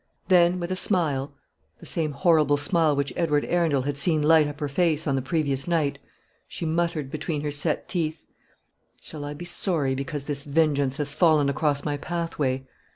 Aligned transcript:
Then, 0.29 0.59
with 0.59 0.71
a 0.71 0.75
smile, 0.75 1.31
the 1.77 1.85
same 1.85 2.13
horrible 2.13 2.57
smile 2.57 2.95
which 2.95 3.13
Edward 3.15 3.45
Arundel 3.45 3.83
had 3.83 3.99
seen 3.99 4.23
light 4.23 4.47
up 4.47 4.59
her 4.59 4.67
face 4.67 5.05
on 5.05 5.15
the 5.15 5.21
previous 5.21 5.67
night, 5.67 5.99
she 6.47 6.65
muttered 6.65 7.11
between 7.11 7.41
her 7.41 7.51
set 7.51 7.87
teeth: 7.87 8.23
"Shall 8.99 9.23
I 9.23 9.35
be 9.35 9.45
sorry 9.45 9.93
because 9.93 10.23
this 10.23 10.43
vengeance 10.43 10.97
has 10.97 11.13
fallen 11.13 11.49
across 11.49 11.85
my 11.85 11.97
pathway? 11.97 12.65